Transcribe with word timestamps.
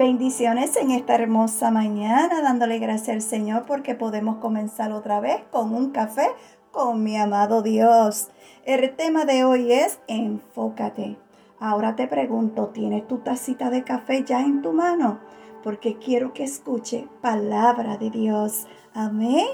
Bendiciones 0.00 0.76
en 0.76 0.92
esta 0.92 1.14
hermosa 1.14 1.70
mañana, 1.70 2.40
dándole 2.40 2.78
gracias 2.78 3.16
al 3.16 3.20
Señor 3.20 3.66
porque 3.66 3.94
podemos 3.94 4.38
comenzar 4.38 4.92
otra 4.92 5.20
vez 5.20 5.42
con 5.50 5.74
un 5.74 5.90
café 5.90 6.26
con 6.70 7.02
mi 7.02 7.18
amado 7.18 7.60
Dios. 7.60 8.30
El 8.64 8.96
tema 8.96 9.26
de 9.26 9.44
hoy 9.44 9.72
es 9.72 10.00
enfócate. 10.08 11.18
Ahora 11.58 11.96
te 11.96 12.06
pregunto, 12.06 12.68
¿tienes 12.68 13.06
tu 13.08 13.18
tacita 13.18 13.68
de 13.68 13.84
café 13.84 14.24
ya 14.24 14.40
en 14.40 14.62
tu 14.62 14.72
mano? 14.72 15.20
Porque 15.62 15.98
quiero 15.98 16.32
que 16.32 16.44
escuche 16.44 17.06
palabra 17.20 17.98
de 17.98 18.08
Dios. 18.08 18.68
Amén. 18.94 19.48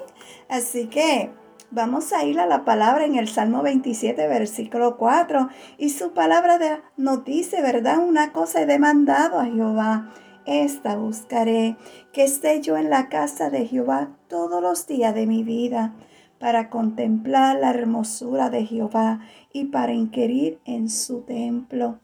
Así 0.48 0.86
que 0.86 1.32
vamos 1.72 2.12
a 2.12 2.24
ir 2.24 2.38
a 2.38 2.46
la 2.46 2.64
palabra 2.64 3.04
en 3.04 3.16
el 3.16 3.26
Salmo 3.26 3.62
27, 3.62 4.28
versículo 4.28 4.96
4. 4.96 5.48
Y 5.76 5.88
su 5.88 6.12
palabra 6.12 6.84
nos 6.96 7.24
dice, 7.24 7.62
¿verdad? 7.62 7.98
Una 7.98 8.32
cosa 8.32 8.62
he 8.62 8.66
demandado 8.66 9.40
a 9.40 9.46
Jehová 9.46 10.12
esta 10.46 10.96
buscaré, 10.96 11.76
que 12.12 12.24
esté 12.24 12.60
yo 12.62 12.76
en 12.76 12.88
la 12.88 13.08
casa 13.08 13.50
de 13.50 13.66
Jehová 13.66 14.16
todos 14.28 14.62
los 14.62 14.86
días 14.86 15.14
de 15.14 15.26
mi 15.26 15.42
vida, 15.42 15.94
para 16.38 16.70
contemplar 16.70 17.58
la 17.58 17.70
hermosura 17.70 18.50
de 18.50 18.64
Jehová 18.64 19.20
y 19.52 19.66
para 19.66 19.92
inquirir 19.92 20.60
en 20.64 20.88
su 20.88 21.22
templo. 21.22 21.98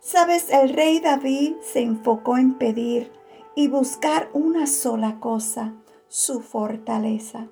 Sabes, 0.00 0.50
el 0.50 0.70
rey 0.70 1.00
David 1.00 1.54
se 1.60 1.80
enfocó 1.80 2.38
en 2.38 2.54
pedir 2.54 3.12
y 3.56 3.68
buscar 3.68 4.30
una 4.32 4.66
sola 4.66 5.18
cosa, 5.18 5.74
su 6.06 6.40
fortaleza. 6.40 7.48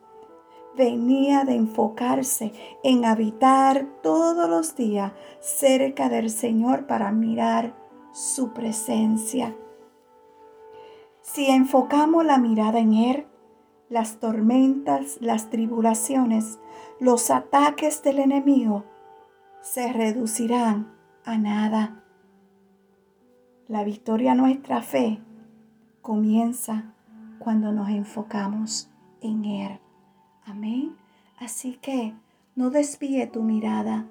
Venía 0.76 1.44
de 1.44 1.54
enfocarse 1.54 2.52
en 2.84 3.04
habitar 3.04 3.86
todos 4.02 4.48
los 4.48 4.76
días 4.76 5.12
cerca 5.40 6.08
del 6.08 6.30
Señor 6.30 6.86
para 6.86 7.10
mirar 7.10 7.74
su 8.12 8.52
presencia. 8.52 9.54
Si 11.22 11.46
enfocamos 11.46 12.24
la 12.24 12.38
mirada 12.38 12.78
en 12.78 12.94
Él, 12.94 13.26
las 13.88 14.18
tormentas, 14.18 15.18
las 15.20 15.50
tribulaciones, 15.50 16.58
los 16.98 17.30
ataques 17.30 18.02
del 18.02 18.18
enemigo 18.18 18.84
se 19.60 19.92
reducirán 19.92 20.92
a 21.24 21.36
nada. 21.36 22.02
La 23.68 23.84
victoria 23.84 24.34
nuestra 24.34 24.82
fe 24.82 25.20
comienza 26.02 26.94
cuando 27.38 27.72
nos 27.72 27.88
enfocamos 27.88 28.88
en 29.20 29.44
Él. 29.44 29.80
Amén. 30.44 30.96
Así 31.38 31.76
que 31.82 32.14
no 32.54 32.70
desvíe 32.70 33.26
tu 33.26 33.42
mirada. 33.42 34.06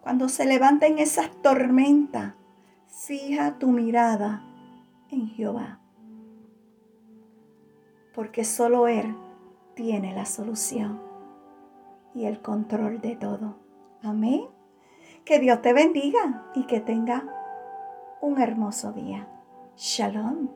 Cuando 0.00 0.28
se 0.28 0.44
levanten 0.44 0.98
esas 0.98 1.30
tormentas, 1.42 2.34
Fija 3.06 3.56
tu 3.60 3.68
mirada 3.68 4.42
en 5.12 5.28
Jehová, 5.28 5.78
porque 8.12 8.42
solo 8.42 8.88
Él 8.88 9.14
tiene 9.76 10.12
la 10.12 10.24
solución 10.24 11.00
y 12.16 12.24
el 12.24 12.42
control 12.42 13.00
de 13.00 13.14
todo. 13.14 13.58
Amén. 14.02 14.48
Que 15.24 15.38
Dios 15.38 15.62
te 15.62 15.72
bendiga 15.72 16.50
y 16.56 16.64
que 16.66 16.80
tenga 16.80 17.22
un 18.20 18.40
hermoso 18.40 18.92
día. 18.92 19.28
Shalom. 19.76 20.48